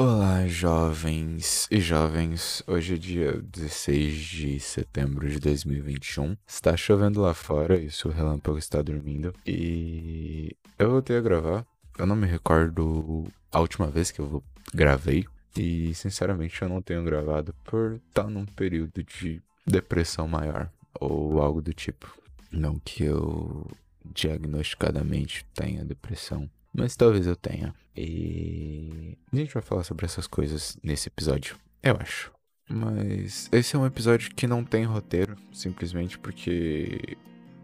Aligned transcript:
Olá, 0.00 0.46
jovens 0.46 1.66
e 1.72 1.80
jovens. 1.80 2.62
Hoje 2.68 2.94
é 2.94 2.96
dia 2.96 3.32
16 3.32 4.14
de 4.14 4.60
setembro 4.60 5.28
de 5.28 5.40
2021. 5.40 6.36
Está 6.46 6.76
chovendo 6.76 7.20
lá 7.20 7.34
fora 7.34 7.76
e 7.76 7.88
o 8.04 8.08
relâmpago 8.08 8.58
está 8.58 8.80
dormindo. 8.80 9.34
E 9.44 10.56
eu 10.78 10.92
voltei 10.92 11.16
a 11.16 11.20
gravar. 11.20 11.66
Eu 11.98 12.06
não 12.06 12.14
me 12.14 12.28
recordo 12.28 13.24
a 13.50 13.58
última 13.58 13.88
vez 13.88 14.12
que 14.12 14.20
eu 14.20 14.40
gravei. 14.72 15.26
E 15.56 15.92
sinceramente 15.96 16.62
eu 16.62 16.68
não 16.68 16.80
tenho 16.80 17.02
gravado 17.02 17.52
por 17.64 18.00
estar 18.08 18.30
num 18.30 18.46
período 18.46 19.02
de 19.02 19.42
depressão 19.66 20.28
maior 20.28 20.70
ou 21.00 21.42
algo 21.42 21.60
do 21.60 21.72
tipo. 21.72 22.16
Não 22.52 22.78
que 22.78 23.02
eu 23.02 23.68
diagnosticadamente 24.14 25.44
tenha 25.52 25.84
depressão 25.84 26.48
mas 26.78 26.96
talvez 26.96 27.26
eu 27.26 27.36
tenha. 27.36 27.74
E 27.96 29.16
a 29.32 29.36
gente 29.36 29.52
vai 29.52 29.62
falar 29.62 29.84
sobre 29.84 30.06
essas 30.06 30.26
coisas 30.26 30.78
nesse 30.82 31.08
episódio, 31.08 31.56
eu 31.82 31.96
acho. 32.00 32.32
Mas 32.70 33.48
esse 33.50 33.74
é 33.74 33.78
um 33.78 33.86
episódio 33.86 34.30
que 34.34 34.46
não 34.46 34.62
tem 34.62 34.84
roteiro, 34.84 35.36
simplesmente 35.52 36.18
porque 36.18 37.16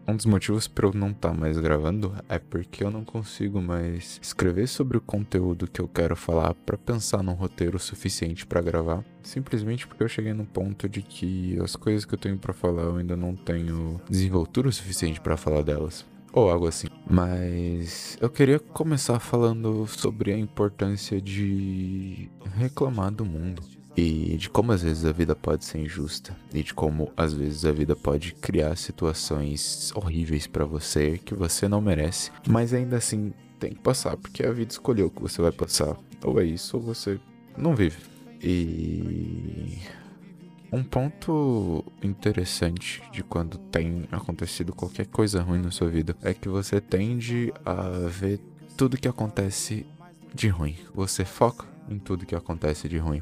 um 0.07 0.15
dos 0.15 0.25
motivos 0.25 0.67
para 0.67 0.87
eu 0.87 0.93
não 0.93 1.09
estar 1.09 1.29
tá 1.29 1.33
mais 1.33 1.57
gravando 1.57 2.15
é 2.29 2.37
porque 2.37 2.83
eu 2.83 2.91
não 2.91 3.03
consigo 3.03 3.61
mais 3.61 4.19
escrever 4.21 4.67
sobre 4.67 4.97
o 4.97 5.01
conteúdo 5.01 5.67
que 5.67 5.79
eu 5.79 5.87
quero 5.87 6.15
falar 6.15 6.53
para 6.53 6.77
pensar 6.77 7.23
num 7.23 7.33
roteiro 7.33 7.79
suficiente 7.79 8.45
para 8.45 8.61
gravar, 8.61 9.03
simplesmente 9.23 9.87
porque 9.87 10.03
eu 10.03 10.09
cheguei 10.09 10.33
no 10.33 10.45
ponto 10.45 10.89
de 10.89 11.01
que 11.01 11.57
as 11.59 11.75
coisas 11.75 12.05
que 12.05 12.13
eu 12.13 12.19
tenho 12.19 12.37
para 12.37 12.53
falar 12.53 12.83
eu 12.83 12.97
ainda 12.97 13.15
não 13.15 13.35
tenho 13.35 14.01
desenvoltura 14.09 14.71
suficiente 14.71 15.21
para 15.21 15.37
falar 15.37 15.63
delas 15.63 16.05
ou 16.35 16.51
algo 16.51 16.67
assim. 16.67 16.87
Mas 17.09 18.17
eu 18.21 18.29
queria 18.29 18.59
começar 18.59 19.19
falando 19.19 19.87
sobre 19.87 20.33
a 20.33 20.37
importância 20.37 21.21
de 21.21 22.29
reclamar 22.57 23.11
do 23.11 23.25
mundo. 23.25 23.63
E 23.97 24.35
de 24.35 24.49
como 24.49 24.73
às 24.73 24.81
vezes 24.83 25.05
a 25.05 25.13
vida 25.13 25.33
pode 25.33 25.63
ser 25.63 25.79
injusta. 25.79 26.35
E 26.53 26.61
de 26.61 26.73
como 26.73 27.13
às 27.15 27.33
vezes 27.33 27.63
a 27.63 27.71
vida 27.71 27.95
pode 27.95 28.33
criar 28.33 28.75
situações 28.75 29.93
horríveis 29.95 30.45
para 30.45 30.65
você 30.65 31.17
que 31.17 31.33
você 31.33 31.69
não 31.69 31.79
merece. 31.79 32.29
Mas 32.45 32.73
ainda 32.73 32.97
assim 32.97 33.33
tem 33.57 33.71
que 33.71 33.79
passar, 33.79 34.17
porque 34.17 34.45
a 34.45 34.51
vida 34.51 34.73
escolheu 34.73 35.09
que 35.09 35.21
você 35.21 35.41
vai 35.41 35.53
passar. 35.53 35.95
Ou 36.21 36.41
é 36.41 36.43
isso, 36.43 36.75
ou 36.75 36.83
você 36.83 37.17
não 37.57 37.73
vive. 37.73 37.99
E 38.43 39.79
um 40.75 40.83
ponto 40.83 41.83
interessante 42.03 43.01
de 43.11 43.23
quando 43.23 43.57
tem 43.57 44.07
acontecido 44.11 44.73
qualquer 44.73 45.07
coisa 45.07 45.41
ruim 45.41 45.61
na 45.61 45.71
sua 45.71 45.89
vida 45.89 46.15
é 46.21 46.33
que 46.33 46.49
você 46.49 46.81
tende 46.81 47.53
a 47.65 48.07
ver 48.09 48.39
tudo 48.75 48.97
que 48.97 49.07
acontece 49.07 49.85
de 50.33 50.49
ruim. 50.49 50.75
Você 50.93 51.23
foca 51.23 51.65
em 51.89 51.97
tudo 51.97 52.25
que 52.25 52.35
acontece 52.35 52.89
de 52.89 52.97
ruim. 52.97 53.21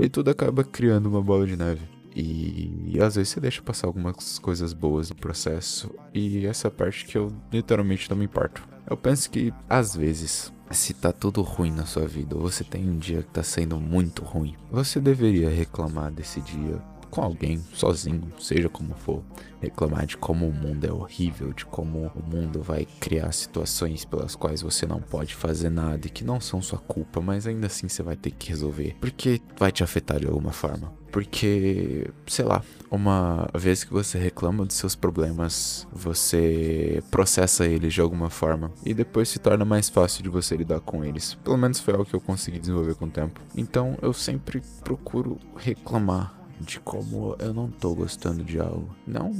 E 0.00 0.08
tudo 0.08 0.30
acaba 0.30 0.64
criando 0.64 1.06
uma 1.06 1.20
bola 1.20 1.46
de 1.46 1.56
neve. 1.56 1.82
E, 2.16 2.94
e 2.94 3.02
às 3.02 3.16
vezes 3.16 3.28
você 3.28 3.40
deixa 3.40 3.60
passar 3.60 3.86
algumas 3.86 4.38
coisas 4.38 4.72
boas 4.72 5.10
no 5.10 5.16
processo. 5.16 5.94
E 6.14 6.46
essa 6.46 6.70
parte 6.70 7.04
que 7.04 7.18
eu 7.18 7.30
literalmente 7.52 8.08
não 8.08 8.16
me 8.16 8.24
importo. 8.24 8.66
Eu 8.88 8.96
penso 8.96 9.30
que 9.30 9.52
às 9.68 9.94
vezes 9.94 10.52
se 10.70 10.94
tá 10.94 11.12
tudo 11.12 11.42
ruim 11.42 11.70
na 11.70 11.86
sua 11.86 12.06
vida, 12.06 12.36
ou 12.36 12.42
você 12.42 12.62
tem 12.62 12.88
um 12.88 12.98
dia 12.98 13.22
que 13.22 13.30
tá 13.30 13.42
sendo 13.42 13.78
muito 13.80 14.22
ruim, 14.22 14.54
você 14.70 15.00
deveria 15.00 15.48
reclamar 15.48 16.10
desse 16.10 16.40
dia 16.40 16.80
com 17.08 17.22
alguém, 17.22 17.60
sozinho, 17.72 18.32
seja 18.38 18.68
como 18.68 18.94
for, 18.94 19.22
reclamar 19.60 20.06
de 20.06 20.16
como 20.16 20.46
o 20.46 20.52
mundo 20.52 20.84
é 20.84 20.92
horrível, 20.92 21.52
de 21.52 21.64
como 21.64 22.12
o 22.14 22.22
mundo 22.22 22.62
vai 22.62 22.86
criar 23.00 23.32
situações 23.32 24.04
pelas 24.04 24.34
quais 24.34 24.62
você 24.62 24.86
não 24.86 25.00
pode 25.00 25.34
fazer 25.34 25.70
nada 25.70 26.06
e 26.06 26.10
que 26.10 26.24
não 26.24 26.40
são 26.40 26.62
sua 26.62 26.78
culpa, 26.78 27.20
mas 27.20 27.46
ainda 27.46 27.66
assim 27.66 27.88
você 27.88 28.02
vai 28.02 28.16
ter 28.16 28.30
que 28.30 28.50
resolver, 28.50 28.96
porque 29.00 29.40
vai 29.56 29.72
te 29.72 29.82
afetar 29.82 30.20
de 30.20 30.26
alguma 30.26 30.52
forma. 30.52 30.92
Porque, 31.10 32.06
sei 32.26 32.44
lá, 32.44 32.62
uma 32.90 33.48
vez 33.54 33.82
que 33.82 33.92
você 33.92 34.18
reclama 34.18 34.64
dos 34.64 34.76
seus 34.76 34.94
problemas, 34.94 35.88
você 35.90 37.02
processa 37.10 37.66
eles 37.66 37.94
de 37.94 38.00
alguma 38.00 38.28
forma 38.28 38.70
e 38.84 38.92
depois 38.92 39.28
se 39.28 39.38
torna 39.38 39.64
mais 39.64 39.88
fácil 39.88 40.22
de 40.22 40.28
você 40.28 40.56
lidar 40.56 40.80
com 40.80 41.04
eles. 41.04 41.34
Pelo 41.42 41.56
menos 41.56 41.80
foi 41.80 41.94
algo 41.94 42.04
que 42.04 42.14
eu 42.14 42.20
consegui 42.20 42.58
desenvolver 42.58 42.94
com 42.94 43.06
o 43.06 43.10
tempo. 43.10 43.40
Então 43.56 43.96
eu 44.02 44.12
sempre 44.12 44.62
procuro 44.84 45.38
reclamar 45.56 46.37
de 46.60 46.80
como 46.80 47.36
eu 47.38 47.52
não 47.52 47.70
tô 47.70 47.94
gostando 47.94 48.44
de 48.44 48.58
algo. 48.58 48.94
Não 49.06 49.32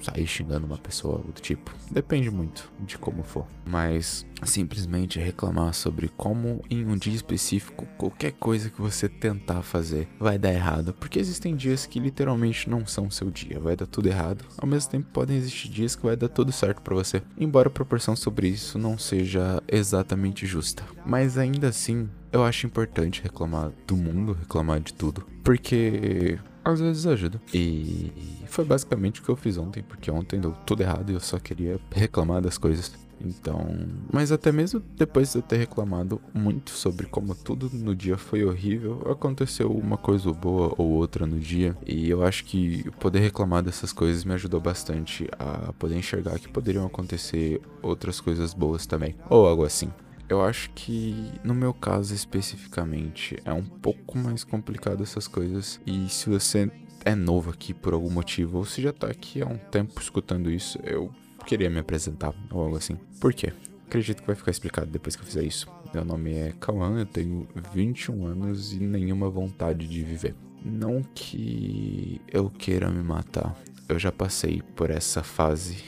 sair 0.00 0.26
xingando 0.26 0.66
uma 0.66 0.78
pessoa 0.78 1.18
do 1.18 1.32
tipo. 1.32 1.74
Depende 1.90 2.30
muito 2.30 2.70
de 2.80 2.98
como 2.98 3.22
for. 3.22 3.46
Mas 3.66 4.26
simplesmente 4.44 5.18
reclamar 5.18 5.74
sobre 5.74 6.08
como 6.08 6.62
em 6.70 6.86
um 6.86 6.96
dia 6.96 7.14
específico 7.14 7.86
qualquer 7.96 8.32
coisa 8.32 8.70
que 8.70 8.80
você 8.80 9.08
tentar 9.08 9.62
fazer 9.62 10.08
vai 10.18 10.38
dar 10.38 10.52
errado. 10.52 10.94
Porque 10.94 11.18
existem 11.18 11.56
dias 11.56 11.86
que 11.86 11.98
literalmente 11.98 12.70
não 12.70 12.86
são 12.86 13.10
seu 13.10 13.30
dia, 13.30 13.58
vai 13.58 13.76
dar 13.76 13.86
tudo 13.86 14.08
errado. 14.08 14.44
Ao 14.56 14.68
mesmo 14.68 14.90
tempo 14.90 15.08
podem 15.12 15.36
existir 15.36 15.68
dias 15.68 15.96
que 15.96 16.04
vai 16.04 16.16
dar 16.16 16.28
tudo 16.28 16.52
certo 16.52 16.82
para 16.82 16.94
você. 16.94 17.22
Embora 17.36 17.68
a 17.68 17.72
proporção 17.72 18.14
sobre 18.14 18.48
isso 18.48 18.78
não 18.78 18.96
seja 18.96 19.62
exatamente 19.66 20.46
justa. 20.46 20.84
Mas 21.04 21.36
ainda 21.36 21.68
assim, 21.68 22.08
eu 22.32 22.44
acho 22.44 22.66
importante 22.66 23.22
reclamar 23.22 23.72
do 23.86 23.96
mundo, 23.96 24.32
reclamar 24.32 24.80
de 24.80 24.92
tudo. 24.92 25.26
Porque 25.42 26.38
às 26.64 26.80
vezes 26.80 27.06
ajuda. 27.06 27.40
E 27.54 28.12
foi 28.46 28.64
basicamente 28.64 29.20
o 29.20 29.24
que 29.24 29.28
eu 29.28 29.36
fiz 29.36 29.56
ontem, 29.56 29.82
porque 29.82 30.10
ontem 30.10 30.40
deu 30.40 30.52
tudo 30.66 30.82
errado 30.82 31.10
e 31.10 31.14
eu 31.14 31.20
só 31.20 31.38
queria 31.38 31.80
reclamar 31.90 32.42
das 32.42 32.58
coisas. 32.58 32.92
Então, 33.20 33.66
mas 34.12 34.30
até 34.30 34.52
mesmo 34.52 34.80
depois 34.96 35.32
de 35.32 35.38
eu 35.38 35.42
ter 35.42 35.56
reclamado 35.56 36.20
muito 36.32 36.70
sobre 36.70 37.06
como 37.06 37.34
tudo 37.34 37.68
no 37.72 37.94
dia 37.94 38.16
foi 38.16 38.44
horrível, 38.44 39.02
aconteceu 39.10 39.72
uma 39.72 39.96
coisa 39.96 40.30
boa 40.32 40.72
ou 40.78 40.90
outra 40.90 41.26
no 41.26 41.36
dia, 41.38 41.76
e 41.84 42.08
eu 42.08 42.22
acho 42.22 42.44
que 42.44 42.88
poder 43.00 43.18
reclamar 43.18 43.62
dessas 43.62 43.92
coisas 43.92 44.24
me 44.24 44.34
ajudou 44.34 44.60
bastante 44.60 45.28
a 45.36 45.72
poder 45.72 45.96
enxergar 45.96 46.38
que 46.38 46.48
poderiam 46.48 46.86
acontecer 46.86 47.60
outras 47.82 48.20
coisas 48.20 48.54
boas 48.54 48.86
também, 48.86 49.16
ou 49.28 49.48
algo 49.48 49.64
assim. 49.64 49.90
Eu 50.28 50.42
acho 50.42 50.68
que 50.70 51.32
no 51.42 51.54
meu 51.54 51.72
caso 51.72 52.14
especificamente 52.14 53.38
é 53.46 53.52
um 53.52 53.64
pouco 53.64 54.18
mais 54.18 54.44
complicado 54.44 55.02
essas 55.02 55.26
coisas. 55.26 55.80
E 55.86 56.06
se 56.10 56.28
você 56.28 56.70
é 57.04 57.14
novo 57.14 57.50
aqui 57.50 57.72
por 57.72 57.94
algum 57.94 58.10
motivo, 58.10 58.58
ou 58.58 58.64
se 58.64 58.82
já 58.82 58.92
tá 58.92 59.06
aqui 59.06 59.40
há 59.40 59.46
um 59.46 59.56
tempo 59.56 59.98
escutando 60.00 60.50
isso, 60.50 60.78
eu 60.84 61.10
queria 61.46 61.70
me 61.70 61.78
apresentar 61.78 62.34
ou 62.50 62.60
algo 62.60 62.76
assim. 62.76 62.98
Por 63.18 63.32
quê? 63.32 63.54
Acredito 63.86 64.20
que 64.20 64.26
vai 64.26 64.36
ficar 64.36 64.50
explicado 64.50 64.90
depois 64.90 65.16
que 65.16 65.22
eu 65.22 65.26
fizer 65.26 65.44
isso. 65.44 65.66
Meu 65.94 66.04
nome 66.04 66.34
é 66.34 66.52
Cauã, 66.60 66.98
eu 66.98 67.06
tenho 67.06 67.48
21 67.72 68.26
anos 68.26 68.74
e 68.74 68.78
nenhuma 68.78 69.30
vontade 69.30 69.88
de 69.88 70.02
viver. 70.02 70.34
Não 70.62 71.02
que 71.14 72.20
eu 72.30 72.50
queira 72.50 72.90
me 72.90 73.02
matar. 73.02 73.56
Eu 73.88 73.98
já 73.98 74.12
passei 74.12 74.60
por 74.76 74.90
essa 74.90 75.22
fase 75.22 75.82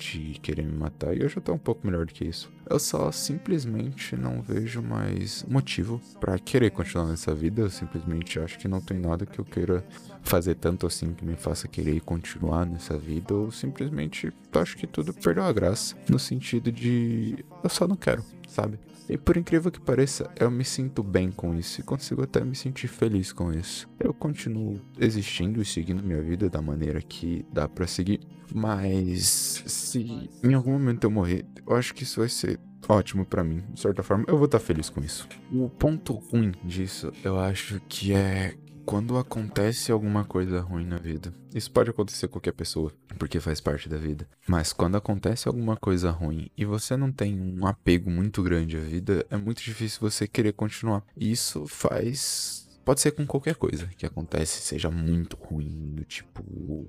de 0.00 0.38
querer 0.40 0.64
me 0.64 0.72
matar 0.72 1.14
e 1.14 1.20
eu 1.20 1.28
já 1.28 1.40
tô 1.40 1.52
um 1.52 1.58
pouco 1.58 1.86
melhor 1.86 2.06
do 2.06 2.12
que 2.12 2.24
isso. 2.24 2.50
Eu 2.68 2.78
só 2.78 3.12
simplesmente 3.12 4.16
não 4.16 4.40
vejo 4.40 4.80
mais 4.80 5.44
motivo 5.44 6.00
para 6.18 6.38
querer 6.38 6.70
continuar 6.70 7.06
nessa 7.06 7.34
vida. 7.34 7.62
Eu 7.62 7.70
simplesmente 7.70 8.38
acho 8.40 8.58
que 8.58 8.66
não 8.66 8.80
tem 8.80 8.98
nada 8.98 9.26
que 9.26 9.38
eu 9.38 9.44
queira 9.44 9.84
fazer 10.22 10.54
tanto 10.54 10.86
assim 10.86 11.12
que 11.12 11.24
me 11.24 11.36
faça 11.36 11.68
querer 11.68 12.00
continuar 12.00 12.64
nessa 12.64 12.96
vida. 12.96 13.34
Ou 13.34 13.50
simplesmente 13.50 14.32
acho 14.54 14.76
que 14.76 14.86
tudo 14.86 15.12
perdeu 15.12 15.44
a 15.44 15.52
graça. 15.52 15.94
No 16.08 16.18
sentido 16.18 16.72
de 16.72 17.44
eu 17.62 17.68
só 17.68 17.86
não 17.86 17.96
quero, 17.96 18.24
sabe? 18.48 18.78
E 19.10 19.18
por 19.18 19.36
incrível 19.36 19.72
que 19.72 19.80
pareça, 19.80 20.30
eu 20.38 20.48
me 20.52 20.64
sinto 20.64 21.02
bem 21.02 21.32
com 21.32 21.52
isso 21.52 21.80
e 21.80 21.82
consigo 21.82 22.22
até 22.22 22.44
me 22.44 22.54
sentir 22.54 22.86
feliz 22.86 23.32
com 23.32 23.52
isso. 23.52 23.88
Eu 23.98 24.14
continuo 24.14 24.80
existindo 25.00 25.60
e 25.60 25.64
seguindo 25.64 26.00
minha 26.00 26.22
vida 26.22 26.48
da 26.48 26.62
maneira 26.62 27.02
que 27.02 27.44
dá 27.52 27.68
para 27.68 27.88
seguir, 27.88 28.20
mas 28.54 29.64
se 29.66 30.30
em 30.44 30.54
algum 30.54 30.70
momento 30.70 31.02
eu 31.02 31.10
morrer, 31.10 31.44
eu 31.66 31.74
acho 31.74 31.92
que 31.92 32.04
isso 32.04 32.20
vai 32.20 32.28
ser 32.28 32.60
ótimo 32.88 33.26
para 33.26 33.42
mim, 33.42 33.64
de 33.74 33.80
certa 33.80 34.00
forma, 34.04 34.24
eu 34.28 34.36
vou 34.36 34.46
estar 34.46 34.60
feliz 34.60 34.88
com 34.88 35.00
isso. 35.00 35.28
O 35.52 35.68
ponto 35.68 36.14
ruim 36.14 36.52
disso, 36.62 37.12
eu 37.24 37.36
acho 37.36 37.80
que 37.88 38.12
é 38.12 38.54
quando 38.90 39.16
acontece 39.16 39.92
alguma 39.92 40.24
coisa 40.24 40.60
ruim 40.60 40.84
na 40.84 40.98
vida, 40.98 41.32
isso 41.54 41.70
pode 41.70 41.90
acontecer 41.90 42.26
com 42.26 42.32
qualquer 42.32 42.50
pessoa, 42.50 42.92
porque 43.20 43.38
faz 43.38 43.60
parte 43.60 43.88
da 43.88 43.96
vida. 43.96 44.26
Mas 44.48 44.72
quando 44.72 44.96
acontece 44.96 45.46
alguma 45.46 45.76
coisa 45.76 46.10
ruim 46.10 46.50
e 46.56 46.64
você 46.64 46.96
não 46.96 47.12
tem 47.12 47.38
um 47.40 47.64
apego 47.68 48.10
muito 48.10 48.42
grande 48.42 48.76
à 48.76 48.80
vida, 48.80 49.24
é 49.30 49.36
muito 49.36 49.62
difícil 49.62 50.00
você 50.00 50.26
querer 50.26 50.54
continuar. 50.54 51.04
Isso 51.16 51.68
faz 51.68 52.68
pode 52.84 53.00
ser 53.00 53.12
com 53.12 53.24
qualquer 53.24 53.54
coisa 53.54 53.86
que 53.96 54.04
acontece, 54.04 54.60
seja 54.60 54.90
muito 54.90 55.36
ruim, 55.36 56.04
tipo 56.08 56.42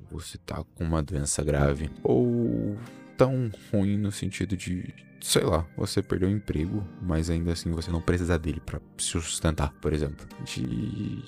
você 0.10 0.40
tá 0.40 0.64
com 0.74 0.84
uma 0.84 1.04
doença 1.04 1.44
grave, 1.44 1.92
ou 2.02 2.80
tão 3.16 3.52
ruim 3.72 4.00
no 4.00 4.12
sentido 4.12 4.58
de, 4.58 4.92
sei 5.22 5.44
lá, 5.44 5.68
você 5.78 6.02
perdeu 6.02 6.30
o 6.30 6.32
emprego, 6.32 6.84
mas 7.00 7.30
ainda 7.30 7.52
assim 7.52 7.70
você 7.70 7.92
não 7.92 8.02
precisa 8.02 8.40
dele 8.40 8.60
para 8.60 8.82
se 8.98 9.06
sustentar, 9.06 9.72
por 9.80 9.94
exemplo. 9.94 10.26
De 10.44 11.24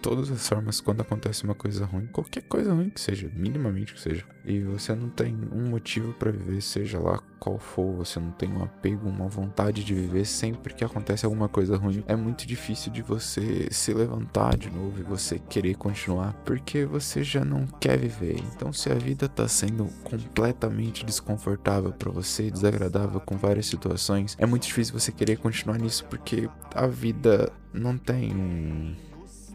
todas 0.00 0.30
as 0.30 0.48
formas 0.48 0.80
quando 0.80 1.00
acontece 1.00 1.44
uma 1.44 1.54
coisa 1.54 1.84
ruim, 1.84 2.06
qualquer 2.06 2.42
coisa 2.42 2.72
ruim 2.72 2.90
que 2.90 3.00
seja, 3.00 3.30
minimamente 3.34 3.94
que 3.94 4.00
seja, 4.00 4.24
e 4.44 4.60
você 4.60 4.94
não 4.94 5.08
tem 5.08 5.36
um 5.52 5.68
motivo 5.68 6.12
para 6.14 6.30
viver, 6.30 6.60
seja 6.60 6.98
lá 6.98 7.20
qual 7.38 7.58
for, 7.58 7.96
você 7.96 8.20
não 8.20 8.30
tem 8.32 8.50
um 8.52 8.62
apego, 8.62 9.08
uma 9.08 9.28
vontade 9.28 9.82
de 9.82 9.94
viver 9.94 10.26
sempre 10.26 10.74
que 10.74 10.84
acontece 10.84 11.24
alguma 11.24 11.48
coisa 11.48 11.76
ruim, 11.76 12.04
é 12.06 12.14
muito 12.14 12.46
difícil 12.46 12.92
de 12.92 13.02
você 13.02 13.68
se 13.70 13.92
levantar 13.94 14.56
de 14.56 14.70
novo 14.70 15.00
e 15.00 15.02
você 15.02 15.38
querer 15.38 15.74
continuar, 15.76 16.34
porque 16.44 16.84
você 16.84 17.24
já 17.24 17.44
não 17.44 17.66
quer 17.66 17.98
viver. 17.98 18.36
Então, 18.54 18.72
se 18.72 18.90
a 18.90 18.94
vida 18.94 19.28
tá 19.28 19.48
sendo 19.48 19.86
completamente 20.04 21.04
desconfortável 21.04 21.92
para 21.92 22.10
você, 22.10 22.50
desagradável 22.50 23.20
com 23.20 23.36
várias 23.36 23.66
situações, 23.66 24.36
é 24.38 24.46
muito 24.46 24.66
difícil 24.66 24.98
você 24.98 25.10
querer 25.10 25.38
continuar 25.38 25.78
nisso 25.78 26.04
porque 26.06 26.48
a 26.74 26.86
vida 26.86 27.50
não 27.72 27.96
tem 27.96 28.34
um 28.34 28.94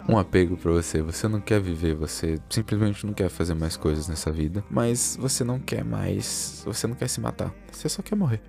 um 0.07 0.17
apego 0.17 0.55
para 0.57 0.71
você. 0.71 1.01
Você 1.01 1.27
não 1.27 1.41
quer 1.41 1.59
viver, 1.59 1.95
você 1.95 2.37
simplesmente 2.49 3.05
não 3.05 3.13
quer 3.13 3.29
fazer 3.29 3.53
mais 3.53 3.75
coisas 3.77 4.07
nessa 4.07 4.31
vida, 4.31 4.63
mas 4.69 5.17
você 5.19 5.43
não 5.43 5.59
quer 5.59 5.83
mais, 5.83 6.63
você 6.65 6.87
não 6.87 6.95
quer 6.95 7.07
se 7.07 7.19
matar. 7.19 7.53
Você 7.71 7.89
só 7.89 8.01
quer 8.01 8.15
morrer. 8.15 8.41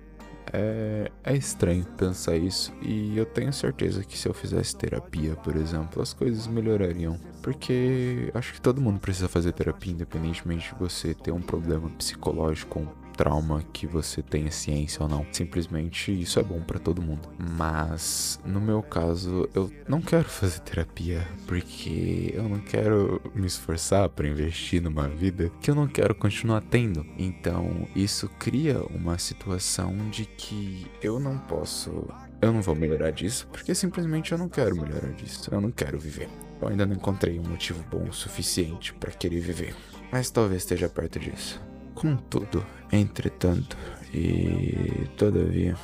É, 0.53 1.11
é 1.25 1.35
estranho 1.35 1.85
pensar 1.97 2.37
isso 2.37 2.73
e 2.81 3.17
eu 3.17 3.25
tenho 3.25 3.51
certeza 3.51 4.01
que 4.03 4.17
se 4.17 4.29
eu 4.29 4.33
fizesse 4.33 4.77
terapia, 4.77 5.35
por 5.35 5.55
exemplo, 5.57 6.01
as 6.01 6.13
coisas 6.13 6.47
melhorariam. 6.47 7.19
Porque 7.41 8.31
acho 8.33 8.53
que 8.53 8.61
todo 8.61 8.81
mundo 8.81 8.99
precisa 8.99 9.27
fazer 9.27 9.51
terapia, 9.51 9.91
independentemente 9.91 10.73
de 10.73 10.79
você 10.79 11.13
ter 11.13 11.31
um 11.31 11.41
problema 11.41 11.89
psicológico 11.91 12.87
trauma 13.17 13.63
que 13.73 13.87
você 13.87 14.21
tenha 14.21 14.51
ciência 14.51 15.01
ou 15.01 15.09
não. 15.09 15.25
Simplesmente 15.31 16.11
isso 16.11 16.39
é 16.39 16.43
bom 16.43 16.61
para 16.61 16.79
todo 16.79 17.01
mundo. 17.01 17.27
Mas 17.57 18.39
no 18.45 18.61
meu 18.61 18.83
caso, 18.83 19.49
eu 19.53 19.71
não 19.89 19.99
quero 19.99 20.29
fazer 20.29 20.59
terapia 20.59 21.27
porque 21.47 22.31
eu 22.33 22.47
não 22.47 22.59
quero 22.59 23.19
me 23.33 23.47
esforçar 23.47 24.07
para 24.09 24.27
investir 24.27 24.81
numa 24.81 25.09
vida 25.09 25.51
que 25.59 25.71
eu 25.71 25.75
não 25.75 25.87
quero 25.87 26.13
continuar 26.13 26.61
tendo. 26.61 27.05
Então, 27.17 27.87
isso 27.95 28.29
cria 28.37 28.79
uma 28.91 29.17
situação 29.17 29.95
de 30.09 30.25
que 30.25 30.85
eu 31.01 31.19
não 31.19 31.37
posso 31.39 32.07
eu 32.39 32.53
não 32.53 32.61
vou 32.61 32.75
melhorar 32.75 33.09
disso, 33.09 33.47
porque 33.51 33.73
simplesmente 33.73 34.31
eu 34.31 34.37
não 34.37 34.47
quero 34.47 34.75
melhorar 34.75 35.11
disso. 35.13 35.49
Eu 35.51 35.59
não 35.59 35.71
quero 35.71 35.97
viver. 35.97 36.29
Eu 36.61 36.67
ainda 36.67 36.85
não 36.85 36.95
encontrei 36.95 37.39
um 37.39 37.43
motivo 37.43 37.83
bom 37.89 38.03
o 38.07 38.13
suficiente 38.13 38.93
para 38.93 39.11
querer 39.11 39.39
viver. 39.39 39.75
Mas 40.11 40.29
talvez 40.29 40.61
esteja 40.61 40.87
perto 40.87 41.19
disso. 41.19 41.59
Contudo, 41.97 42.63
entretanto 42.91 43.75
e 44.13 45.09
todavia, 45.17 45.75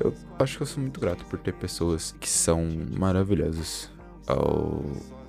eu 0.00 0.12
acho 0.38 0.56
que 0.56 0.62
eu 0.64 0.66
sou 0.66 0.82
muito 0.82 0.98
grato 0.98 1.24
por 1.26 1.38
ter 1.38 1.54
pessoas 1.54 2.12
que 2.18 2.28
são 2.28 2.66
maravilhosas 2.98 3.88
ao 4.26 4.82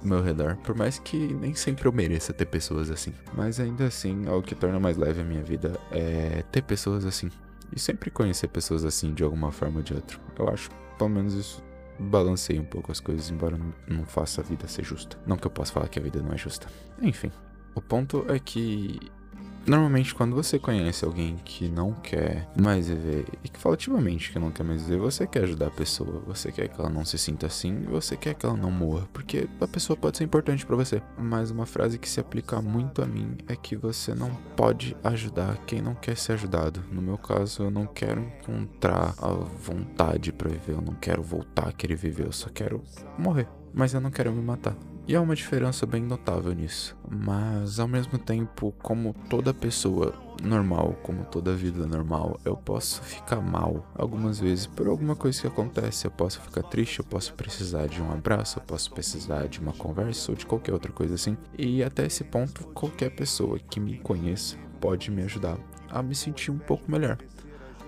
meu 0.03 0.21
redor, 0.21 0.57
por 0.57 0.75
mais 0.75 0.97
que 0.97 1.15
nem 1.15 1.53
sempre 1.53 1.87
eu 1.87 1.93
mereça 1.93 2.33
ter 2.33 2.45
pessoas 2.45 2.89
assim. 2.89 3.13
Mas 3.35 3.59
ainda 3.59 3.85
assim, 3.85 4.27
algo 4.27 4.41
que 4.41 4.55
torna 4.55 4.79
mais 4.79 4.97
leve 4.97 5.21
a 5.21 5.23
minha 5.23 5.43
vida 5.43 5.79
é 5.91 6.43
ter 6.51 6.63
pessoas 6.63 7.05
assim. 7.05 7.29
E 7.71 7.79
sempre 7.79 8.09
conhecer 8.09 8.47
pessoas 8.47 8.83
assim 8.83 9.13
de 9.13 9.23
alguma 9.23 9.51
forma 9.51 9.77
ou 9.77 9.83
de 9.83 9.93
outra. 9.93 10.17
Eu 10.39 10.49
acho, 10.49 10.71
pelo 10.97 11.09
menos 11.09 11.35
isso 11.35 11.63
balanceia 11.99 12.59
um 12.59 12.65
pouco 12.65 12.91
as 12.91 12.99
coisas, 12.99 13.29
embora 13.29 13.59
não 13.87 14.05
faça 14.05 14.41
a 14.41 14.43
vida 14.43 14.67
ser 14.67 14.83
justa. 14.83 15.19
Não 15.25 15.37
que 15.37 15.45
eu 15.45 15.51
possa 15.51 15.71
falar 15.71 15.87
que 15.87 15.99
a 15.99 16.01
vida 16.01 16.19
não 16.19 16.33
é 16.33 16.37
justa. 16.37 16.67
Enfim, 16.99 17.31
o 17.75 17.81
ponto 17.81 18.25
é 18.27 18.39
que 18.39 18.99
Normalmente, 19.65 20.13
quando 20.15 20.35
você 20.35 20.57
conhece 20.57 21.05
alguém 21.05 21.37
que 21.45 21.69
não 21.69 21.93
quer 21.93 22.49
mais 22.59 22.87
viver 22.87 23.25
e 23.43 23.49
que 23.49 23.59
fala 23.59 23.75
ativamente 23.75 24.31
que 24.31 24.39
não 24.39 24.51
quer 24.51 24.63
mais 24.63 24.83
viver, 24.83 24.99
você 24.99 25.27
quer 25.27 25.43
ajudar 25.43 25.67
a 25.67 25.71
pessoa, 25.71 26.21
você 26.25 26.51
quer 26.51 26.67
que 26.67 26.79
ela 26.79 26.89
não 26.89 27.05
se 27.05 27.17
sinta 27.17 27.45
assim, 27.45 27.83
você 27.83 28.17
quer 28.17 28.33
que 28.33 28.45
ela 28.45 28.57
não 28.57 28.71
morra, 28.71 29.07
porque 29.13 29.47
a 29.59 29.67
pessoa 29.67 29.95
pode 29.95 30.17
ser 30.17 30.23
importante 30.23 30.65
para 30.65 30.75
você. 30.75 31.01
Mas 31.17 31.51
uma 31.51 31.65
frase 31.65 31.99
que 31.99 32.09
se 32.09 32.19
aplica 32.19 32.61
muito 32.61 33.01
a 33.01 33.05
mim 33.05 33.37
é 33.47 33.55
que 33.55 33.75
você 33.75 34.15
não 34.15 34.31
pode 34.55 34.97
ajudar 35.03 35.57
quem 35.65 35.81
não 35.81 35.93
quer 35.93 36.17
ser 36.17 36.33
ajudado. 36.33 36.83
No 36.91 37.01
meu 37.01 37.17
caso, 37.17 37.63
eu 37.63 37.71
não 37.71 37.85
quero 37.85 38.21
encontrar 38.21 39.13
a 39.17 39.27
vontade 39.31 40.31
para 40.33 40.49
viver, 40.49 40.73
eu 40.73 40.81
não 40.81 40.95
quero 40.95 41.21
voltar 41.21 41.69
a 41.69 41.73
querer 41.73 41.95
viver, 41.95 42.25
eu 42.25 42.31
só 42.31 42.49
quero 42.49 42.83
morrer. 43.17 43.47
Mas 43.73 43.93
eu 43.93 44.01
não 44.01 44.11
quero 44.11 44.33
me 44.33 44.41
matar. 44.41 44.75
E 45.07 45.15
há 45.15 45.21
uma 45.21 45.35
diferença 45.35 45.85
bem 45.85 46.03
notável 46.03 46.53
nisso. 46.53 46.95
Mas 47.09 47.79
ao 47.79 47.87
mesmo 47.87 48.17
tempo, 48.17 48.73
como 48.81 49.15
toda 49.29 49.53
pessoa 49.53 50.13
normal, 50.43 50.95
como 51.03 51.23
toda 51.25 51.55
vida 51.55 51.85
normal, 51.85 52.39
eu 52.45 52.55
posso 52.55 53.01
ficar 53.03 53.41
mal 53.41 53.85
algumas 53.95 54.39
vezes 54.39 54.67
por 54.67 54.87
alguma 54.87 55.15
coisa 55.15 55.41
que 55.41 55.47
acontece. 55.47 56.05
Eu 56.05 56.11
posso 56.11 56.39
ficar 56.41 56.63
triste, 56.63 56.99
eu 56.99 57.05
posso 57.05 57.33
precisar 57.33 57.87
de 57.87 58.01
um 58.01 58.11
abraço, 58.11 58.59
eu 58.59 58.63
posso 58.63 58.91
precisar 58.91 59.47
de 59.47 59.59
uma 59.59 59.73
conversa 59.73 60.31
ou 60.31 60.37
de 60.37 60.45
qualquer 60.45 60.73
outra 60.73 60.91
coisa 60.91 61.15
assim. 61.15 61.37
E 61.57 61.83
até 61.83 62.05
esse 62.05 62.23
ponto, 62.23 62.65
qualquer 62.67 63.09
pessoa 63.09 63.59
que 63.59 63.79
me 63.79 63.97
conheça 63.99 64.57
pode 64.79 65.11
me 65.11 65.23
ajudar 65.23 65.57
a 65.89 66.01
me 66.01 66.15
sentir 66.15 66.51
um 66.51 66.57
pouco 66.57 66.89
melhor 66.89 67.17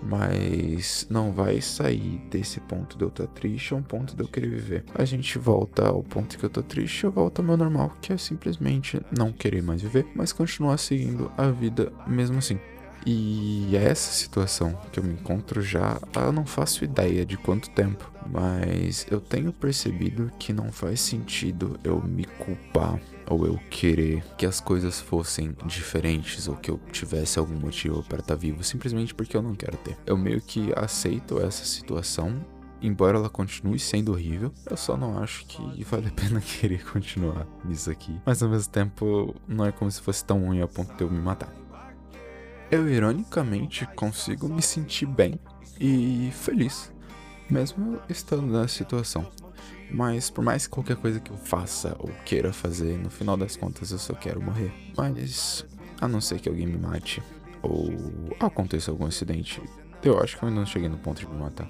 mas 0.08 1.08
não 1.10 1.32
vai 1.32 1.62
sair 1.62 2.22
desse 2.30 2.60
ponto 2.60 2.98
de 2.98 3.04
eu 3.04 3.10
estar 3.10 3.28
triste 3.28 3.74
a 3.74 3.78
um 3.78 3.84
ponto 3.84 4.16
de 4.16 4.22
eu 4.22 4.28
querer 4.28 4.50
viver. 4.50 4.84
A 4.96 5.06
gente 5.06 5.38
volta 5.38 5.88
ao 5.88 6.04
ponto 6.04 6.38
que 6.38 6.44
eu 6.44 6.50
tô 6.50 6.62
triste, 6.62 7.04
eu 7.04 7.12
volto 7.12 7.40
ao 7.40 7.46
meu 7.46 7.58
normal, 7.58 7.96
que 8.02 8.14
é 8.14 8.18
simplesmente 8.18 9.02
não 9.16 9.32
querer 9.32 9.62
mais 9.62 9.82
viver, 9.82 10.06
mas 10.16 10.32
continuar 10.32 10.78
seguindo 10.78 11.32
a 11.38 11.50
vida 11.50 11.92
mesmo 12.08 12.38
assim. 12.38 12.60
E 13.06 13.76
é 13.76 13.84
essa 13.84 14.12
situação 14.12 14.78
que 14.92 15.00
eu 15.00 15.04
me 15.04 15.14
encontro 15.14 15.62
já 15.62 16.00
eu 16.16 16.32
não 16.32 16.46
faço 16.46 16.86
ideia 16.86 17.26
de 17.26 17.36
quanto 17.36 17.70
tempo, 17.72 18.10
mas 18.32 19.06
eu 19.12 19.20
tenho 19.20 19.52
percebido 19.52 20.32
que 20.40 20.54
não 20.54 20.72
faz 20.72 21.02
sentido 21.02 21.78
eu 21.84 22.02
me 22.02 22.24
culpar 22.24 23.00
ou 23.30 23.46
eu 23.46 23.60
querer 23.70 24.24
que 24.38 24.46
as 24.46 24.60
coisas 24.60 25.00
fossem 25.00 25.56
diferentes 25.66 26.48
ou 26.48 26.56
que 26.56 26.70
eu 26.70 26.80
tivesse 26.92 27.40
algum 27.40 27.56
motivo 27.56 28.04
para 28.04 28.20
estar 28.20 28.36
tá 28.36 28.40
vivo, 28.40 28.64
simplesmente 28.64 29.14
porque 29.14 29.36
eu 29.36 29.42
não 29.42 29.56
quero 29.56 29.78
ter. 29.78 29.98
Eu 30.06 30.18
meio 30.18 30.42
que 30.42 30.72
aceito 30.76 31.40
essa 31.40 31.66
situação 31.66 32.46
embora 32.82 33.18
ela 33.18 33.30
continue 33.30 33.80
sendo 33.80 34.12
horrível, 34.12 34.52
eu 34.70 34.76
só 34.76 34.98
não 34.98 35.18
acho 35.18 35.46
que 35.46 35.62
vale 35.86 36.08
a 36.08 36.12
pena 36.12 36.42
querer 36.42 36.84
continuar 36.84 37.48
nisso 37.64 37.90
aqui. 37.90 38.20
Mas 38.26 38.44
ao 38.44 38.50
mesmo 38.50 38.74
tempo, 38.74 39.34
não 39.48 39.66
é 39.66 39.72
como 39.72 39.90
se 39.90 40.02
fosse 40.02 40.26
tão 40.26 40.46
ruim 40.46 40.62
a 40.62 40.68
ponto 40.68 40.94
de 40.94 41.02
eu 41.02 41.10
me 41.10 41.22
matar 41.22 41.64
eu 42.74 42.90
ironicamente 42.90 43.86
consigo 43.96 44.50
me 44.50 44.60
sentir 44.60 45.06
bem 45.06 45.40
e 45.80 46.32
feliz, 46.34 46.92
mesmo 47.48 48.00
estando 48.10 48.48
nessa 48.48 48.70
situação. 48.70 49.30
Mas 49.92 50.30
por 50.30 50.44
mais 50.44 50.66
que 50.66 50.74
qualquer 50.74 50.96
coisa 50.96 51.20
que 51.20 51.32
eu 51.32 51.38
faça 51.38 51.96
ou 52.00 52.10
queira 52.26 52.52
fazer, 52.52 52.98
no 52.98 53.10
final 53.10 53.38
das 53.38 53.56
contas 53.56 53.92
eu 53.92 54.00
só 54.00 54.14
quero 54.14 54.42
morrer. 54.42 54.72
Mas 54.98 55.66
a 56.02 56.08
não 56.08 56.20
ser 56.20 56.40
que 56.40 56.50
alguém 56.50 56.68
me 56.68 56.78
mate 56.78 57.22
ou 57.62 57.90
aconteça 58.40 58.92
algum 58.92 59.06
acidente, 59.06 59.62
eu 60.04 60.20
acho 60.20 60.38
que 60.38 60.44
eu 60.44 60.50
ainda 60.50 60.60
não 60.60 60.68
cheguei 60.68 60.90
no 60.90 60.98
ponto 60.98 61.20
de 61.20 61.28
me 61.28 61.38
matar. 61.38 61.70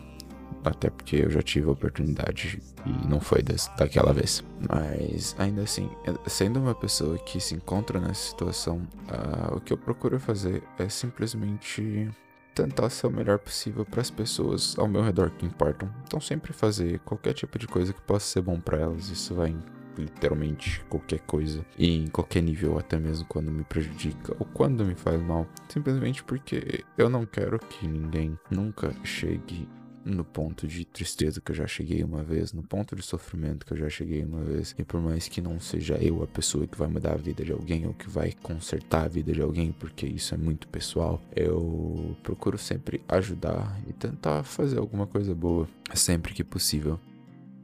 Até 0.66 0.90
porque 0.90 1.18
eu 1.18 1.30
já 1.30 1.42
tive 1.42 1.68
a 1.68 1.72
oportunidade 1.72 2.62
e 2.86 3.08
não 3.08 3.20
foi 3.20 3.42
desse, 3.42 3.70
daquela 3.76 4.14
vez. 4.14 4.44
Mas 4.70 5.36
ainda 5.38 5.62
assim, 5.62 5.90
sendo 6.26 6.60
uma 6.60 6.74
pessoa 6.74 7.18
que 7.18 7.40
se 7.40 7.54
encontra 7.54 8.00
nessa 8.00 8.30
situação, 8.30 8.88
uh, 9.10 9.58
o 9.58 9.60
que 9.60 9.74
eu 9.74 9.78
procuro 9.78 10.20
fazer 10.20 10.64
é 10.80 10.88
simplesmente 10.88 12.10
tentar 12.54 12.90
ser 12.90 13.08
o 13.08 13.12
melhor 13.12 13.40
possível 13.40 13.86
para 13.86 14.02
as 14.02 14.10
pessoas 14.10 14.78
ao 14.78 14.88
meu 14.88 15.02
redor 15.02 15.32
que 15.32 15.46
importam. 15.46 15.90
Então 16.06 16.20
sempre 16.20 16.54
fazer 16.54 17.00
qualquer 17.00 17.34
tipo 17.34 17.58
de 17.58 17.68
coisa 17.68 17.94
que 17.94 18.02
possa 18.02 18.26
ser 18.26 18.42
bom 18.42 18.60
para 18.60 18.80
elas. 18.80 19.10
Isso 19.10 19.36
vai 19.36 19.56
literalmente 19.98 20.84
qualquer 20.90 21.20
coisa 21.22 21.64
e 21.78 21.88
em 21.88 22.08
qualquer 22.08 22.42
nível, 22.42 22.78
até 22.78 22.98
mesmo 22.98 23.26
quando 23.28 23.52
me 23.52 23.64
prejudica 23.64 24.36
ou 24.40 24.46
quando 24.54 24.86
me 24.86 24.96
faz 24.96 25.22
mal, 25.22 25.48
simplesmente 25.70 26.24
porque 26.24 26.84
eu 26.98 27.10
não 27.10 27.26
quero 27.26 27.60
que 27.60 27.88
ninguém 27.88 28.38
nunca 28.50 28.92
chegue 29.04 29.68
no 30.06 30.24
ponto 30.24 30.68
de 30.68 30.86
tristeza 30.86 31.40
que 31.40 31.52
eu 31.52 31.56
já 31.56 31.68
cheguei 31.68 32.04
uma 32.04 32.24
vez, 32.24 32.54
no 32.54 32.64
ponto 32.64 32.96
de 32.96 33.02
sofrimento 33.02 33.66
que 33.66 33.74
eu 33.74 33.78
já 33.78 33.90
cheguei 33.90 34.24
uma 34.24 34.42
vez. 34.42 34.76
E 34.78 34.84
por 34.84 35.02
mais 35.02 35.28
que 35.28 35.42
não 35.42 35.60
seja 35.60 35.96
eu 35.96 36.22
a 36.24 36.28
pessoa 36.28 36.68
que 36.68 36.78
vai 36.78 36.88
mudar 36.88 37.14
a 37.14 37.18
vida 37.18 37.44
de 37.44 37.52
alguém 37.52 37.88
ou 37.88 37.94
que 37.94 38.10
vai 38.10 38.34
consertar 38.42 39.06
a 39.06 39.08
vida 39.08 39.32
de 39.32 39.42
alguém, 39.42 39.72
porque 39.72 40.06
isso 40.06 40.34
é 40.34 40.38
muito 40.38 40.68
pessoal, 40.68 41.22
eu 41.36 42.16
procuro 42.24 42.58
sempre 42.58 43.02
ajudar 43.08 43.80
e 43.88 43.94
tentar 43.94 44.44
fazer 44.44 44.78
alguma 44.78 45.08
coisa 45.08 45.34
boa 45.34 45.68
sempre 45.94 46.34
que 46.34 46.44
possível. 46.44 47.00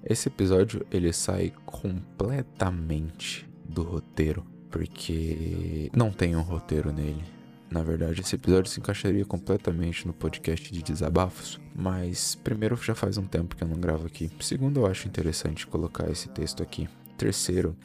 Esse 0.03 0.29
episódio 0.29 0.85
ele 0.91 1.11
sai 1.11 1.51
completamente 1.65 3.47
do 3.67 3.83
roteiro, 3.83 4.45
porque 4.71 5.91
não 5.95 6.11
tem 6.11 6.35
um 6.35 6.41
roteiro 6.41 6.91
nele 6.93 7.38
na 7.71 7.83
verdade, 7.83 8.21
esse 8.21 8.35
episódio 8.35 8.71
se 8.71 8.79
encaixaria 8.79 9.23
completamente 9.23 10.07
no 10.07 10.13
podcast 10.13 10.71
de 10.73 10.81
desabafos, 10.81 11.59
mas 11.75 12.33
primeiro 12.35 12.75
já 12.75 12.95
faz 12.95 13.17
um 13.17 13.25
tempo 13.25 13.55
que 13.55 13.63
eu 13.63 13.67
não 13.67 13.79
gravo 13.79 14.07
aqui. 14.07 14.31
Segundo, 14.39 14.79
eu 14.79 14.85
acho 14.87 15.07
interessante 15.07 15.67
colocar 15.67 16.09
esse 16.09 16.29
texto 16.29 16.63
aqui. 16.63 16.89
Terceiro, 17.15 17.75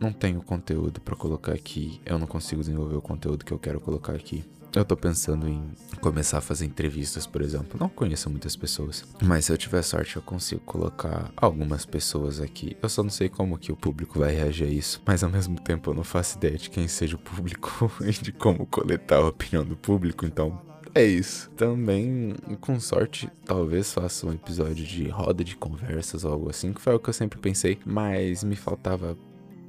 não 0.00 0.12
tenho 0.12 0.42
conteúdo 0.42 1.00
para 1.00 1.16
colocar 1.16 1.52
aqui, 1.52 2.00
eu 2.04 2.18
não 2.18 2.26
consigo 2.26 2.60
desenvolver 2.60 2.96
o 2.96 3.02
conteúdo 3.02 3.44
que 3.44 3.52
eu 3.52 3.58
quero 3.58 3.80
colocar 3.80 4.14
aqui. 4.14 4.44
Eu 4.74 4.84
tô 4.84 4.94
pensando 4.94 5.48
em 5.48 5.70
começar 6.02 6.36
a 6.36 6.42
fazer 6.42 6.66
entrevistas, 6.66 7.26
por 7.26 7.40
exemplo. 7.40 7.80
Não 7.80 7.88
conheço 7.88 8.28
muitas 8.28 8.54
pessoas, 8.54 9.06
mas 9.22 9.46
se 9.46 9.52
eu 9.52 9.56
tiver 9.56 9.80
sorte 9.80 10.16
eu 10.16 10.22
consigo 10.22 10.60
colocar 10.60 11.32
algumas 11.34 11.86
pessoas 11.86 12.42
aqui. 12.42 12.76
Eu 12.82 12.88
só 12.90 13.02
não 13.02 13.08
sei 13.08 13.30
como 13.30 13.56
que 13.56 13.72
o 13.72 13.76
público 13.76 14.18
vai 14.18 14.34
reagir 14.34 14.66
a 14.66 14.70
isso, 14.70 15.00
mas 15.06 15.24
ao 15.24 15.30
mesmo 15.30 15.58
tempo 15.58 15.90
eu 15.90 15.94
não 15.94 16.04
faço 16.04 16.36
ideia 16.36 16.58
de 16.58 16.68
quem 16.68 16.86
seja 16.88 17.16
o 17.16 17.18
público 17.18 17.90
e 18.04 18.10
de 18.10 18.32
como 18.32 18.66
coletar 18.66 19.16
a 19.16 19.28
opinião 19.28 19.64
do 19.64 19.76
público, 19.76 20.26
então 20.26 20.60
é 20.96 21.04
isso. 21.04 21.50
Também, 21.50 22.34
com 22.58 22.80
sorte, 22.80 23.30
talvez 23.44 23.92
faça 23.92 24.26
um 24.26 24.32
episódio 24.32 24.82
de 24.84 25.08
roda 25.08 25.44
de 25.44 25.54
conversas 25.54 26.24
ou 26.24 26.32
algo 26.32 26.48
assim, 26.48 26.72
que 26.72 26.80
foi 26.80 26.94
o 26.94 26.98
que 26.98 27.10
eu 27.10 27.14
sempre 27.14 27.38
pensei, 27.38 27.78
mas 27.84 28.42
me 28.42 28.56
faltava 28.56 29.16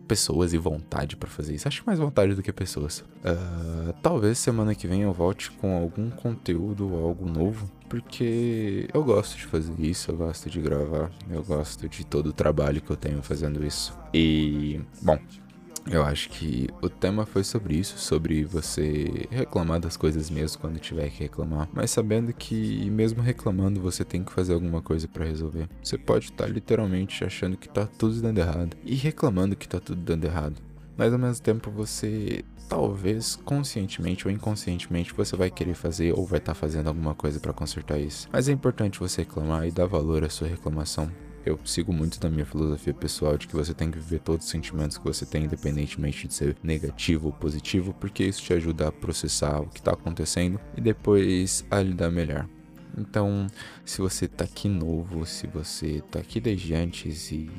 pessoas 0.08 0.54
e 0.54 0.58
vontade 0.58 1.16
para 1.16 1.30
fazer 1.30 1.56
isso. 1.56 1.68
Acho 1.68 1.84
mais 1.86 2.00
vontade 2.00 2.34
do 2.34 2.42
que 2.42 2.52
pessoas. 2.52 3.00
Uh, 3.00 3.94
talvez 4.02 4.38
semana 4.38 4.74
que 4.74 4.88
vem 4.88 5.02
eu 5.02 5.14
volte 5.14 5.52
com 5.52 5.76
algum 5.76 6.10
conteúdo 6.10 6.94
ou 6.94 7.06
algo 7.06 7.30
novo. 7.30 7.70
Porque 7.90 8.90
eu 8.94 9.04
gosto 9.04 9.38
de 9.38 9.46
fazer 9.46 9.74
isso, 9.80 10.12
eu 10.12 10.18
gosto 10.18 10.50
de 10.50 10.60
gravar, 10.60 11.10
eu 11.30 11.42
gosto 11.42 11.88
de 11.88 12.06
todo 12.06 12.28
o 12.28 12.34
trabalho 12.34 12.82
que 12.82 12.92
eu 12.92 12.98
tenho 12.98 13.22
fazendo 13.22 13.66
isso. 13.66 13.98
E, 14.14 14.82
bom, 15.02 15.18
eu 15.90 16.04
acho 16.04 16.30
que 16.30 16.68
o 16.82 16.90
tema 16.90 17.26
foi 17.26 17.44
sobre 17.44 17.76
isso, 17.76 17.98
sobre 17.98 18.44
você 18.44 19.28
reclamar 19.30 19.80
das 19.80 19.96
coisas 19.96 20.30
mesmo 20.30 20.60
quando 20.60 20.80
tiver 20.80 21.10
que 21.10 21.24
reclamar, 21.24 21.70
mas 21.74 21.92
sabendo 21.92 22.34
que 22.34 22.90
mesmo 22.90 23.22
reclamando 23.22 23.80
você 23.80 24.04
tem 24.04 24.24
que 24.24 24.32
fazer 24.32 24.54
alguma 24.54 24.82
coisa 24.82 25.08
para 25.08 25.26
resolver. 25.26 25.70
Você 25.84 25.98
pode 25.98 26.26
estar 26.26 26.46
tá 26.46 26.50
literalmente 26.50 27.24
achando 27.24 27.58
que 27.58 27.70
tá 27.70 27.88
tudo 27.88 28.22
dando 28.22 28.38
errado 28.40 28.78
e 28.84 28.96
reclamando 28.96 29.56
que 29.56 29.68
tá 29.68 29.80
tudo 29.80 30.02
dando 30.02 30.26
errado. 30.26 30.62
Mas 30.98 31.14
ao 31.14 31.20
mesmo 31.20 31.44
tempo 31.44 31.70
você 31.70 32.44
talvez 32.68 33.36
conscientemente 33.36 34.28
ou 34.28 34.34
inconscientemente 34.34 35.14
você 35.14 35.36
vai 35.38 35.50
querer 35.50 35.74
fazer 35.74 36.12
ou 36.14 36.26
vai 36.26 36.40
estar 36.40 36.54
tá 36.54 36.60
fazendo 36.60 36.88
alguma 36.88 37.16
coisa 37.16 37.40
para 37.40 37.54
consertar 37.54 38.00
isso. 38.00 38.28
Mas 38.32 38.50
é 38.50 38.52
importante 38.52 39.00
você 39.00 39.22
reclamar 39.22 39.68
e 39.68 39.72
dar 39.72 39.86
valor 39.86 40.24
à 40.24 40.30
sua 40.30 40.48
reclamação 40.48 41.10
eu 41.48 41.60
sigo 41.66 41.94
muito 41.94 42.20
da 42.20 42.30
minha 42.30 42.46
filosofia 42.46 42.94
pessoal 42.94 43.38
de 43.38 43.48
que 43.48 43.56
você 43.56 43.74
tem 43.74 43.90
que 43.90 43.98
viver 43.98 44.20
todos 44.20 44.46
os 44.46 44.52
sentimentos 44.52 44.98
que 44.98 45.04
você 45.04 45.26
tem, 45.26 45.46
independentemente 45.46 46.28
de 46.28 46.34
ser 46.34 46.58
negativo 46.62 47.28
ou 47.28 47.34
positivo, 47.34 47.94
porque 48.00 48.24
isso 48.24 48.42
te 48.42 48.54
ajuda 48.54 48.88
a 48.90 48.92
processar 48.92 49.62
o 49.62 49.68
que 49.68 49.80
está 49.80 49.92
acontecendo 49.92 50.60
e 50.76 50.82
depois 50.82 51.66
a 51.72 51.82
lidar 51.82 52.12
melhor. 52.12 52.48
Então, 52.98 53.48
se 53.86 54.00
você 54.00 54.28
tá 54.28 54.44
aqui 54.44 54.68
novo, 54.68 55.26
se 55.26 55.46
você 55.48 56.02
tá 56.12 56.20
aqui 56.20 56.40
desde 56.40 56.74
antes 56.74 57.32
e 57.32 57.50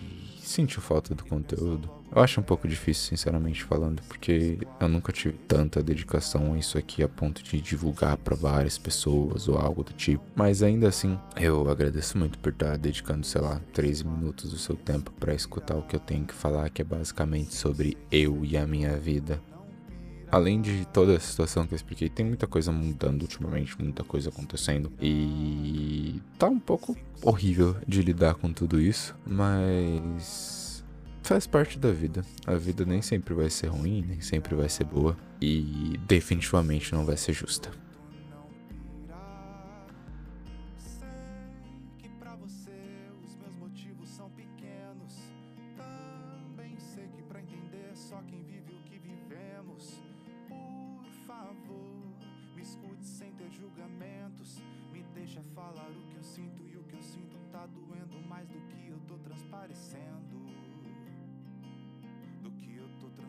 sentiu 0.40 0.82
falta 0.82 1.14
do 1.14 1.24
conteúdo, 1.24 1.97
eu 2.14 2.22
acho 2.22 2.40
um 2.40 2.42
pouco 2.42 2.66
difícil, 2.66 3.08
sinceramente 3.08 3.62
falando, 3.64 4.02
porque 4.08 4.58
eu 4.80 4.88
nunca 4.88 5.12
tive 5.12 5.36
tanta 5.46 5.82
dedicação 5.82 6.54
a 6.54 6.58
isso 6.58 6.78
aqui 6.78 7.02
a 7.02 7.08
ponto 7.08 7.42
de 7.42 7.60
divulgar 7.60 8.16
para 8.16 8.34
várias 8.34 8.78
pessoas 8.78 9.48
ou 9.48 9.58
algo 9.58 9.84
do 9.84 9.92
tipo. 9.92 10.24
Mas 10.34 10.62
ainda 10.62 10.88
assim, 10.88 11.18
eu 11.36 11.68
agradeço 11.70 12.16
muito 12.16 12.38
por 12.38 12.52
estar 12.52 12.76
dedicando, 12.78 13.26
sei 13.26 13.40
lá, 13.40 13.60
13 13.72 14.06
minutos 14.06 14.50
do 14.50 14.58
seu 14.58 14.74
tempo 14.74 15.10
para 15.18 15.34
escutar 15.34 15.76
o 15.76 15.82
que 15.82 15.96
eu 15.96 16.00
tenho 16.00 16.24
que 16.24 16.34
falar, 16.34 16.70
que 16.70 16.82
é 16.82 16.84
basicamente 16.84 17.54
sobre 17.54 17.96
eu 18.10 18.44
e 18.44 18.56
a 18.56 18.66
minha 18.66 18.96
vida. 18.96 19.40
Além 20.30 20.60
de 20.60 20.86
toda 20.92 21.16
a 21.16 21.20
situação 21.20 21.66
que 21.66 21.72
eu 21.72 21.76
expliquei, 21.76 22.08
tem 22.10 22.24
muita 22.24 22.46
coisa 22.46 22.70
mudando 22.70 23.22
ultimamente, 23.22 23.80
muita 23.80 24.04
coisa 24.04 24.28
acontecendo. 24.28 24.92
E 25.00 26.20
tá 26.38 26.46
um 26.48 26.58
pouco 26.58 26.94
horrível 27.22 27.76
de 27.86 28.02
lidar 28.02 28.34
com 28.34 28.52
tudo 28.52 28.78
isso, 28.78 29.14
mas 29.26 30.67
faz 31.28 31.46
parte 31.46 31.78
da 31.78 31.92
vida. 31.92 32.24
A 32.46 32.54
vida 32.54 32.86
nem 32.86 33.02
sempre 33.02 33.34
vai 33.34 33.50
ser 33.50 33.66
ruim, 33.66 34.02
nem 34.02 34.20
sempre 34.20 34.54
vai 34.54 34.68
ser 34.68 34.84
boa 34.84 35.14
e 35.40 36.00
definitivamente 36.06 36.92
não 36.94 37.04
vai 37.04 37.18
ser 37.18 37.34
justa. 37.34 37.70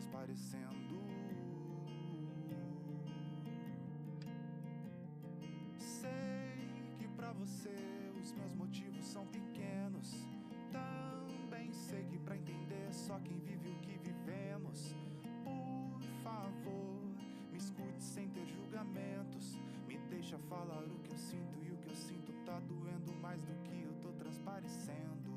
Transparecendo. 0.00 0.98
Sei 5.78 6.96
que 6.98 7.06
para 7.08 7.32
você 7.32 7.74
os 8.20 8.32
meus 8.32 8.54
motivos 8.54 9.04
são 9.04 9.26
pequenos. 9.26 10.26
Também 10.72 11.70
sei 11.72 12.04
que 12.04 12.18
para 12.18 12.36
entender 12.36 12.92
só 12.92 13.18
quem 13.18 13.38
vive 13.40 13.68
o 13.68 13.78
que 13.80 13.98
vivemos. 13.98 14.94
Por 15.44 16.00
favor, 16.22 17.02
me 17.52 17.58
escute 17.58 18.02
sem 18.02 18.28
ter 18.30 18.46
julgamentos. 18.46 19.58
Me 19.86 19.98
deixa 20.08 20.38
falar 20.38 20.82
o 20.82 20.98
que 21.00 21.12
eu 21.12 21.18
sinto 21.18 21.62
e 21.62 21.72
o 21.72 21.76
que 21.76 21.88
eu 21.88 21.96
sinto 21.96 22.32
tá 22.46 22.58
doendo 22.60 23.12
mais 23.20 23.42
do 23.42 23.54
que 23.64 23.82
eu 23.82 23.92
tô 24.00 24.12
transparecendo. 24.12 25.30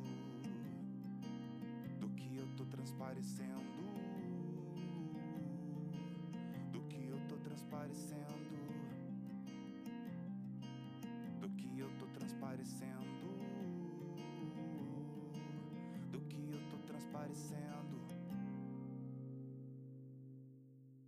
Do 2.00 2.08
que 2.10 2.38
eu 2.38 2.48
tô 2.55 2.65
transparecendo. 2.65 3.93
Transparecendo 7.74 8.70
do 11.42 11.50
que 11.58 11.80
eu 11.80 11.89
tô 11.98 12.06
transparecendo 12.08 13.01
do 16.12 16.22
que 16.30 16.51
eu 16.53 16.62
tô 16.70 16.77
transparecendo 16.86 17.83